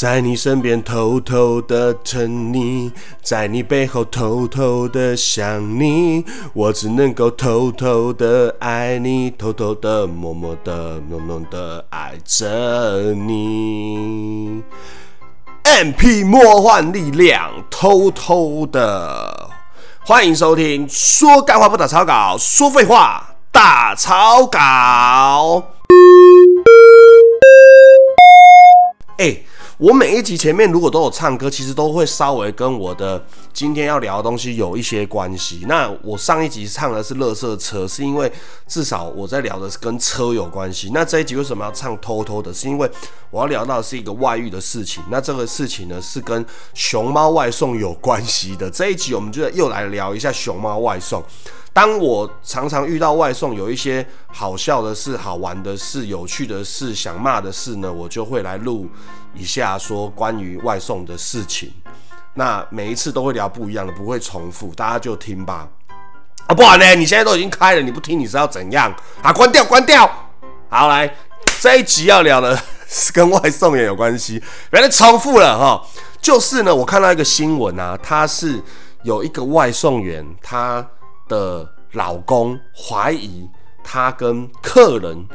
[0.00, 14.62] 在你身边偷偷的疼你，在你背后偷偷的想你，我只能够偷偷的爱你，偷偷的、默默的、浓浓的爱着你。
[15.64, 19.50] MP 魔幻力量，偷偷的，
[20.06, 20.88] 欢迎收听。
[20.88, 25.62] 说干话不打草稿，说废话打草稿。
[29.18, 29.36] 哎。
[29.80, 35.64] 我每一集前面如果都有唱歌，其实都会稍微跟我的今天要聊的东西有一些关系。
[35.66, 38.30] 那我上一集唱的是乐色车，是因为
[38.66, 40.90] 至少我在聊的是跟车有关系。
[40.92, 42.52] 那这一集为什么要唱偷偷的？
[42.52, 42.86] 是因为
[43.30, 45.02] 我要聊到的是一个外遇的事情。
[45.10, 46.44] 那这个事情呢是跟
[46.74, 48.70] 熊猫外送有关系的。
[48.70, 51.24] 这一集我们就又来聊一下熊猫外送。
[51.72, 58.88] 当我常常遇到外送有一些好笑的事、好玩的事、有趣的事、想骂的事呢，我就会来录
[59.34, 61.72] 一下说关于外送的事情。
[62.34, 65.68] 那每一次都会聊不一样的，不会重复，大家就听吧。
[66.48, 66.94] 啊，不然呢？
[66.96, 69.32] 你现在都已经开了，你不听你是要怎样啊？
[69.32, 70.10] 关掉，关掉。
[70.68, 71.12] 好，来
[71.60, 75.80] 这一集要聊的是跟外送也有关系，原来重复了哈。
[76.20, 78.60] 就是呢，我看到一个新闻啊，他是
[79.04, 80.84] 有一个外送员，他。
[81.30, 83.48] 的老公怀疑
[83.82, 85.26] 他跟客人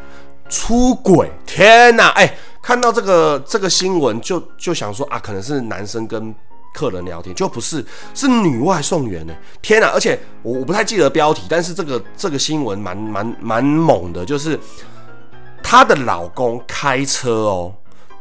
[0.47, 2.09] 出轨，天哪！
[2.09, 6.33] 哎，看到这个这个新闻就就想说啊，可能是男生跟
[6.73, 9.33] 客人聊天，就不是是女外送员呢。
[9.61, 9.87] 天哪！
[9.87, 14.59] 而且我我不太记得标题，但是这个这个新闻蛮蛮蛮猛的，就是
[15.63, 17.73] 她的老公开车哦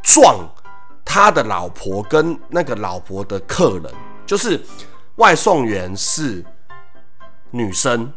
[0.03, 0.49] 撞
[1.05, 3.93] 他的老婆跟那个老婆的客人，
[4.25, 4.59] 就是
[5.17, 6.43] 外送员是。
[7.55, 8.13] 女生，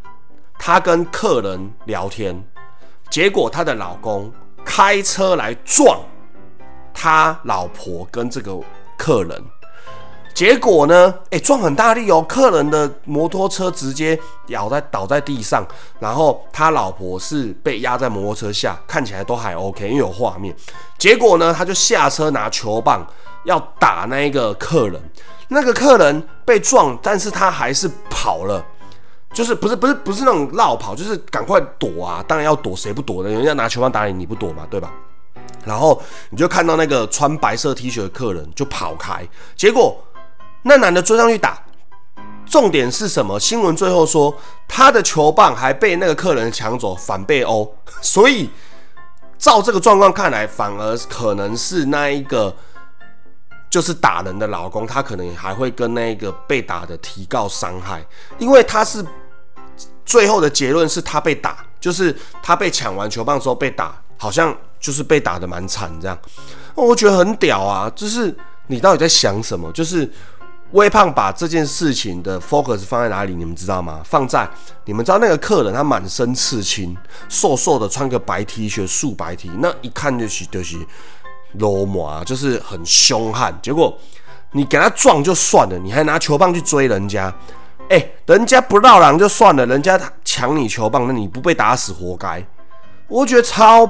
[0.58, 2.44] 她跟客人聊天，
[3.08, 4.32] 结果她的老公
[4.66, 6.00] 开车来撞
[6.92, 8.60] 她老婆跟这个
[8.98, 9.40] 客人，
[10.34, 15.64] 结果呢，哎，撞很大力哦，客人的摩托车直接咬在倒在地上，
[16.00, 20.56] 然后他老婆是被压在摩托车下，看起来都还 OK，因为有画面。
[20.98, 23.06] 结果呢，他就下车拿球棒
[23.46, 25.00] 要打那一个客人，
[25.48, 28.66] 那个客人被撞，但是他还是跑了。
[29.34, 32.24] 就是不是不是不是那种绕跑，就是赶快躲啊！
[32.28, 33.30] 当然要躲，谁不躲呢？
[33.30, 34.92] 人家拿球棒打你，你不躲嘛，对吧？
[35.66, 40.02] 然后你就看到那个穿白色 T 恤的客人就跑开，结果
[40.64, 41.62] 那男的追上去打。
[42.46, 43.38] 重点是什么？
[43.40, 44.34] 新闻最后说
[44.68, 47.72] 他的球棒还被那个客人抢走，反被殴。
[48.02, 48.50] 所以
[49.38, 52.56] 照这个状况看来，反而可能是那一个。
[53.70, 58.02] 就是打人的老公，他可能还会跟那个被打的提告伤害，
[58.40, 59.06] 因为他是
[60.06, 66.18] 最后的结论是他被打，就是他被抢完球棒之后被打，好像就是被打的蛮惨这样。
[66.76, 68.34] 我觉得很屌啊，就是
[68.68, 69.70] 你到底在想什么？
[69.74, 70.10] 就是
[70.72, 73.36] 微胖把这件事情的 focus 放在哪里？
[73.36, 74.02] 你们知道吗？
[74.06, 74.50] 放在
[74.86, 76.96] 你们知道那个客人他满身刺青，
[77.28, 80.78] 瘦瘦的，穿个白 T 恤，素白 T，那一看就是就是。
[81.54, 83.98] 罗马就是很凶悍，结果
[84.52, 87.34] 你给他撞就算了，你还拿球棒去追人家，
[87.90, 92.46] 哎，人家不绕狼就算了，人家抢你球棒，那你不被打死活该。
[93.08, 93.90] 我觉得超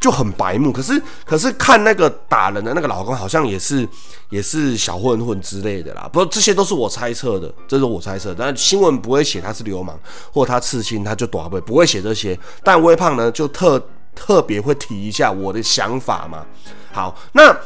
[0.00, 3.86] 就很白目，可是可是看那个打人的那个老公，好像也是
[4.30, 6.08] 也是小混混之类的啦。
[6.12, 9.98] 不过这些都是我猜测的，这是我猜测，但新闻不会写他是流氓
[10.32, 12.38] 或他刺青他就躲不不会写这些。
[12.62, 13.78] 但微胖呢，就特
[14.18, 16.44] 特别会提一下我的想法嘛。
[16.92, 17.56] 好，那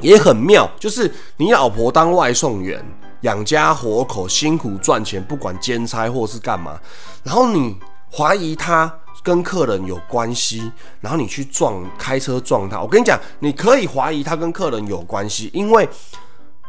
[0.00, 2.82] 也很妙，就是你老婆当外送员
[3.20, 6.80] 养家活口，辛苦赚钱，不管兼差或是干嘛，
[7.22, 7.76] 然后你
[8.10, 8.90] 怀疑他
[9.22, 12.80] 跟客人有关系，然后你去撞开车撞他。
[12.80, 15.86] 我跟你讲，你可以怀疑他跟客人有关系，因为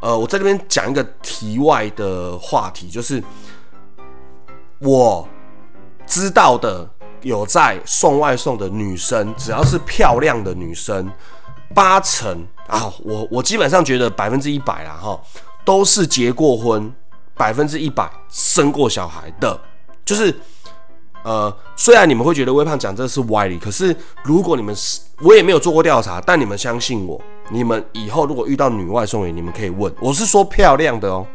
[0.02, 3.24] 呃，我在这边讲一个题外的话题，就是
[4.80, 5.28] 我
[6.06, 6.90] 知道的
[7.22, 11.12] 有在送外送的女生，只要是漂亮的女生。
[11.76, 15.20] 八成啊，我我基本上觉得百分之一百啦哈，
[15.66, 16.92] 都是结过婚，
[17.36, 19.60] 百分之一百生过小孩的，
[20.06, 20.34] 就是
[21.24, 23.94] 呃，虽然你们会觉得微胖讲这是歪理，可是
[24.24, 31.28] 如果你们是，我也没有做过调查，但你们相信我，你们以后如果遇到女外送员，你们可以问，我是说漂亮的哦，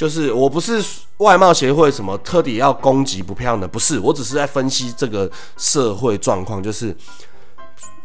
[0.00, 0.82] 就是我不是
[1.18, 6.96] 外貌协会什么特地要攻击不漂亮的，不是，我只是在分析这个社会状况，就是。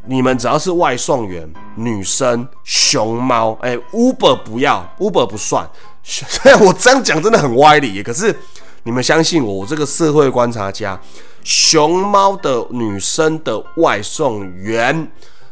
[0.07, 5.67] 你们只要是外送员、女生、熊猫，哎，Uber 不要，Uber 不算。
[6.03, 8.35] 虽然我这样讲真的很歪理，可是
[8.83, 10.99] 你们相信我，我这个社会观察家，
[11.45, 15.09] 熊猫的女生的外送员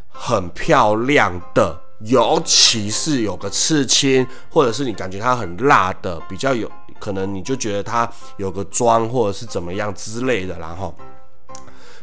[0.09, 6.69] 很漂亮的，尤其是有个刺青，或者是你感觉它很辣的，比较有
[6.99, 10.93] 可能你就觉得它有个妆或者是怎么样之类的，然后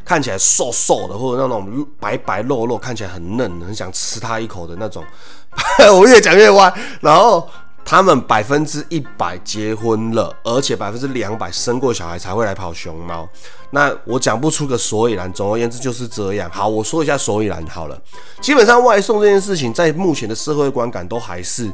[0.03, 5.03] 看起来瘦瘦的，或者那种白白肉肉，看起来很嫩，很想吃它一口的那种。
[5.93, 7.47] 我越讲越歪，然后。
[7.83, 13.27] 他们百分之一百结婚了，而且百分之两百生过小孩才会来跑熊猫。
[13.71, 15.31] 那我讲不出个所以然。
[15.33, 16.49] 总而言之就是这样。
[16.51, 18.01] 好，我说一下所以然好了。
[18.39, 21.71] 基本上外送这件事情，在目前的社会观感都还是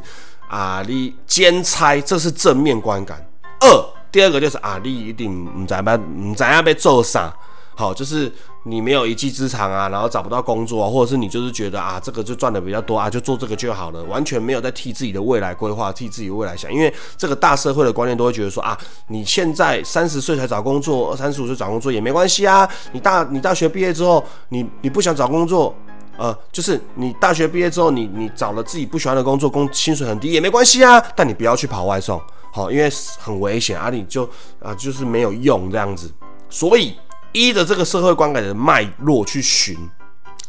[0.47, 3.27] 啊，你兼差，这是正面观感。
[3.59, 7.33] 二，第二个就是啊，你一定唔知要唔知要被做啥。
[7.79, 8.29] 好，就是
[8.63, 16.73] 你没有一技之长啊，然后找不到工作啊，或者是你就是觉得啊，这个就赚的比较多啊，就做这个就好了，完全没有在替自己的未来规划，替自己未来想。
[16.73, 18.75] 因为这个大社会的观念都会觉得说啊，
[19.09, 22.67] 你现在三十岁才找工作，三十五岁找工作也没关系啊。
[22.93, 25.71] 你大你大学毕业之后，你你不想找工作，
[26.17, 30.99] 呃，就是你大学毕业之后，你你找了自己不喜欢的工作，工薪水很低也没关系啊。
[31.15, 32.19] 但你不要去跑外送，
[32.51, 32.89] 好，因为
[33.19, 34.27] 很危险啊，你就
[34.63, 36.11] 啊就是没有用这样子，
[36.49, 36.95] 所以。
[37.37, 39.77] 依着这个社会观感的脉络去寻、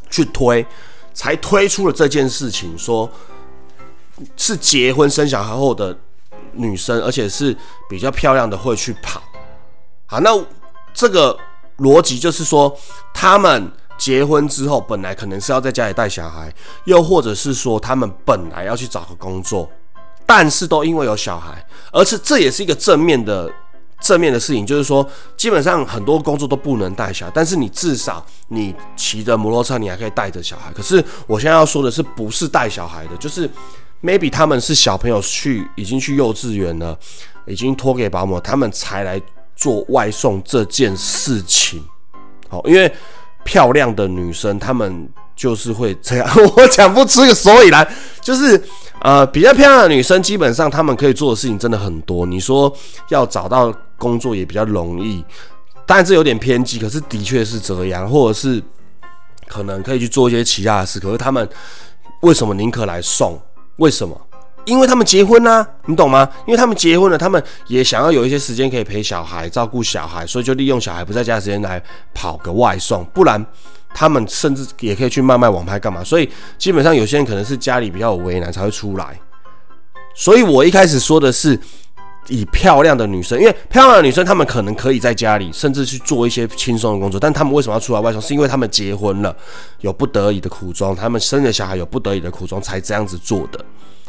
[0.08, 0.66] 去推，
[1.12, 3.10] 才推出了这件事情，说
[4.38, 5.94] 是结婚生小孩后的
[6.52, 7.54] 女生，而且是
[7.90, 9.22] 比较漂亮的会去跑。
[10.06, 10.30] 好，那
[10.94, 11.38] 这个
[11.76, 12.74] 逻辑就是说，
[13.12, 16.50] 他们结婚之后本来可能是要在家里带小孩，
[16.84, 19.70] 又或者是说他们本来要去找个工作，
[20.24, 23.52] 但是都因为有小孩，而是这也是一个正面的。
[24.00, 25.06] 正面的事情就是说，
[25.36, 30.72] 基本上很多工作都不能带小孩，但是你至少你骑着摩托车，你还可以带着小孩。
[30.72, 33.50] 可是我现在要说的是，不是带小孩的，就是
[34.02, 36.96] maybe 他们是小朋友去已经去幼稚园了，
[37.46, 39.20] 已经托给保姆，他们才来
[39.56, 41.84] 做外送这件事情。
[42.48, 42.90] 好，因为
[43.44, 47.86] 漂亮的女生，她们就是会这样，我讲不出个所以然，
[48.22, 48.62] 就是。
[49.00, 52.26] 呃，比较漂亮的女生，基本上她们可以做的事情真的很多。
[52.26, 52.76] 你说
[53.10, 55.22] 要找到工作也比较容易，
[55.84, 58.62] 当然这有点偏激，可是的确是这样，或者是
[59.46, 60.98] 可能可以去做一些其他的事。
[60.98, 61.46] 可是他们
[62.22, 63.38] 为什么宁可来送？
[63.76, 64.18] 为什么？
[64.64, 66.28] 因为他们结婚啦，你懂吗？
[66.46, 71.82] 因为他们结婚了，他们也想要有一些时间可以陪小孩、照顾小孩，所以就利用小孩不在家的时间来
[72.14, 73.44] 跑个外送，不然。
[73.94, 76.04] 他们甚至也可以去卖卖网拍干嘛？
[76.04, 76.28] 所以
[76.58, 79.18] 基本上有些人可能是家里比较有为难才会出来。
[80.14, 81.58] 所以我一开始说的是
[82.28, 88.20] 以漂亮的女生，因为漂亮的女生她们可能可以在家里甚至去做一些轻松的工作，但她们为什么要出来外送？
[88.20, 89.34] 是因为她们结婚了，
[89.80, 93.64] 有不得已的苦衷，她们生了小孩有不得已的苦衷才这样子做的。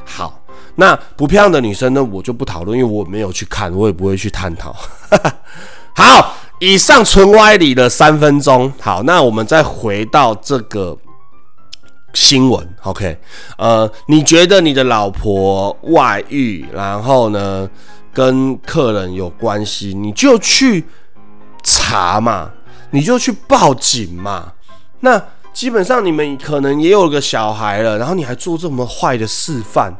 [0.06, 0.42] 好，
[0.76, 4.76] 那不漂亮的女生呢，我就不讨论，因为我没有去看，我也不会去探讨。
[5.96, 6.36] 好。
[6.62, 10.94] 以上纯歪理的三分钟，好，那我们再回到这个
[12.14, 13.18] 新闻，OK？
[13.58, 17.70] 呃，你觉得你的老婆外遇，然后呢
[18.14, 20.86] 跟客人有关系，你就去
[21.64, 22.52] 查嘛，
[22.92, 24.54] 你就去报警嘛。
[25.02, 25.22] 那
[25.54, 29.94] 基本上你们可能也有个小孩了，然后你还做这么坏的示范。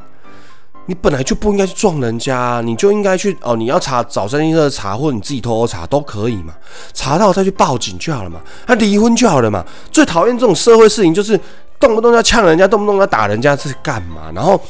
[0.86, 3.54] 你本来就不应该去撞人家，你就应该去哦。
[3.54, 6.52] 你要查找三星社查，或者你自己偷偷查都可以嘛。
[6.92, 8.40] 查到再去报警就好了嘛。
[8.66, 9.64] 他离婚就好了嘛。
[9.92, 11.38] 最讨厌这种社会事情，就是
[11.80, 14.30] 动不动要呛人家，动不动要打人家，这是干嘛？
[14.32, 14.60] 然后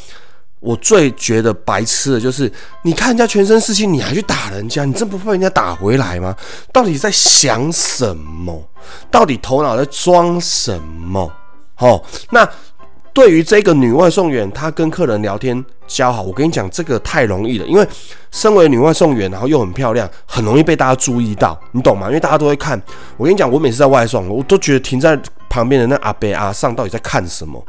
[0.61, 2.51] 我最觉得白痴的就是，
[2.83, 6.35] 你看人家全身是气，你还去打人家，你真不怕人家打回来吗？
[6.73, 8.67] 到底在想什么？
[9.11, 11.31] 到底头脑在装什么？
[11.77, 12.49] 哦，那。
[13.13, 17.67] 对于这个女外送员，她跟客人聊天交好，我跟你讲，这个太容易了。
[17.67, 17.85] 因为
[18.31, 22.07] 身为女外送员，然后又很漂亮，很容易被大家注意到，你懂吗？
[22.07, 22.81] 因为大家都会看。
[23.17, 27.63] 我跟你讲，我每次在外送，我都觉得停在旁边的那阿伯阿上到底在看什么？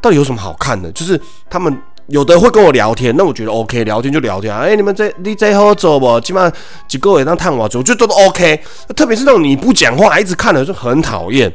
[0.00, 0.90] 到底有什么好看的？
[0.90, 4.54] 就是他们有的会跟我聊天，那我觉得 OK，聊天就聊天。
[4.54, 6.20] 哎，你们这你这好走不？
[6.20, 6.50] 起码
[6.88, 8.60] 几个月当探我走，我觉得都 OK。
[8.96, 11.52] 特别是那种你不讲话，一直看的就很讨厌。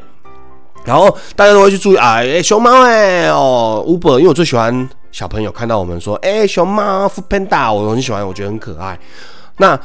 [0.85, 8.99] 然后大家都会去注意啊，哎，熊猫哎哦，Uber，因为我最喜欢小朋友看到我们说，哎，熊猫 f Panda，我很喜欢，我觉得很可爱。
[9.57, 9.79] 那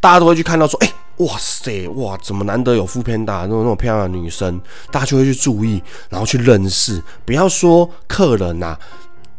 [0.00, 4.60] 大家都会去看到说，哎，哇塞，哇，怎么难得有 f Panda 那种那种漂亮的女生，
[4.90, 7.02] 大家就会去注意，然后去认识。
[7.24, 8.76] 不要说客人呐，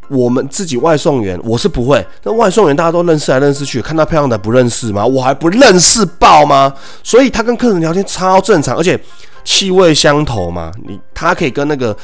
[0.09, 2.05] 我们自己外送员，我是不会。
[2.23, 5.05] 那外送员大家都认识来认识去，看到漂亮的不认识吗？
[5.05, 6.73] 我还不认识爆吗？
[7.03, 8.99] 所以他跟客人聊天超正常，而且。
[9.45, 11.95] 气味相投嘛，你他可以跟那个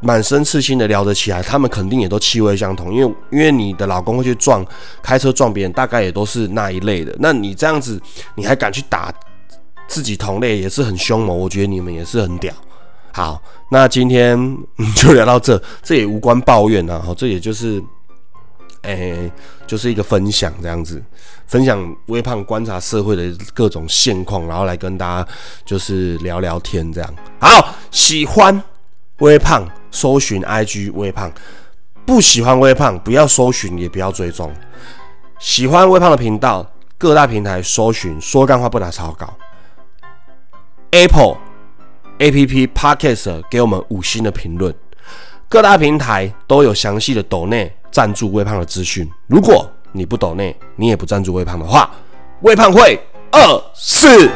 [0.00, 4.64] 满身刺青的聊得起来，他们肯定也都气味相同，因为因为你的老公会去撞
[5.02, 7.14] 开车撞别人，大概也都是那一类的。
[7.18, 8.00] 那你这样子，
[8.34, 9.12] 你还敢去打
[9.86, 11.36] 自己同类，也是很凶猛。
[11.36, 12.52] 我觉得你们也是很屌。
[13.12, 14.56] 好，那今天
[14.94, 17.82] 就聊到这，这也无关抱怨啊，好，这也就是，
[18.82, 19.30] 诶，
[19.66, 21.02] 就是一个分享这样子，
[21.48, 25.28] 分享微胖观察社会的各种现况，然后来跟大家
[25.66, 27.14] 就是聊聊天这样。
[27.40, 28.62] 好，喜欢
[29.20, 31.30] 微胖，搜寻 IG 微胖；
[32.04, 34.52] 不喜欢微胖，不要搜寻，也不要追踪。
[35.38, 36.66] 喜欢微胖的频道，
[36.98, 39.32] 各大平台搜寻，说干话不打草稿。
[40.90, 41.36] Apple
[42.18, 44.74] A P P Podcast 给我们五星的评论，
[45.48, 49.08] 各大平台都有详细的抖内赞助微胖的资讯。
[49.26, 51.90] 如果你不抖内，你也不赞助微胖的话，
[52.40, 53.00] 微胖会
[53.32, 54.30] 二死。